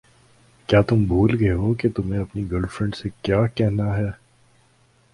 کیا 0.69 0.81
تم 0.81 1.03
بھول 1.03 1.35
گئے 1.39 1.51
ہو 1.51 1.73
کہ 1.73 1.89
تمہیں 1.89 2.21
اپنی 2.21 2.51
گرل 2.51 2.65
فرینڈ 2.71 2.95
سے 2.95 3.09
کیا 3.21 3.45
کہنا 3.47 3.97
ہے؟ 3.97 4.09